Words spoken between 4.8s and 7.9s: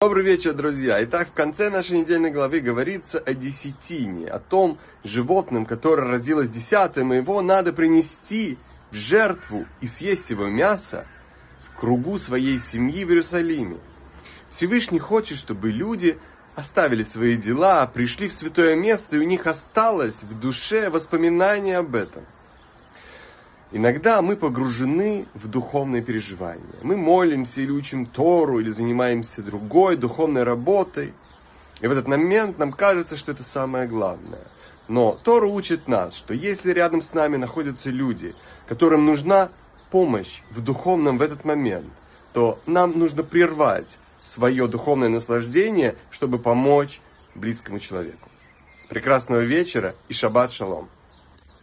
животном, которое родилось десятым, и его надо